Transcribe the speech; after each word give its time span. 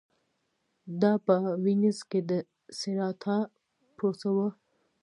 دا 1.01 1.13
په 1.25 1.33
وینز 1.63 1.99
کې 2.09 2.19
د 2.29 2.31
سېراتا 2.77 3.37
پروسه 3.95 4.29
وه 4.35 4.47